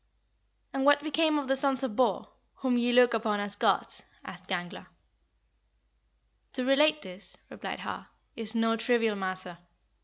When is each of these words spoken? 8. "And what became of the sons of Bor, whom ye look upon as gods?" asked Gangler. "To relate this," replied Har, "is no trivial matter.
8. 0.73 0.73
"And 0.77 0.85
what 0.85 1.03
became 1.03 1.37
of 1.37 1.47
the 1.47 1.55
sons 1.55 1.83
of 1.83 1.95
Bor, 1.95 2.27
whom 2.55 2.75
ye 2.75 2.91
look 2.91 3.13
upon 3.13 3.39
as 3.39 3.55
gods?" 3.55 4.01
asked 4.25 4.47
Gangler. 4.49 4.87
"To 6.53 6.65
relate 6.65 7.03
this," 7.03 7.37
replied 7.51 7.81
Har, 7.81 8.07
"is 8.35 8.55
no 8.55 8.75
trivial 8.77 9.15
matter. 9.15 9.59